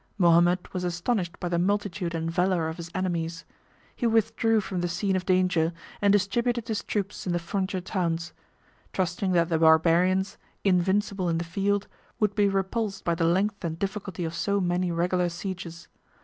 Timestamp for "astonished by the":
0.83-1.59